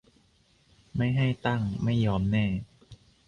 [0.95, 2.45] ไม่ให้ตั้งไม่ยอมแน่